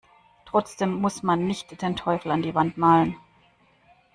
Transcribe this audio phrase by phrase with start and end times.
[0.47, 3.17] Trotzdem muss man nicht den Teufel an die Wand malen.